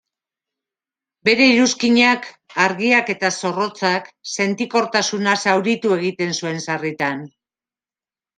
[1.27, 2.25] Bere iruzkinak,
[2.63, 7.23] argiak eta zorrotzak, sentikortasuna zauritu egiten zuen sarritan.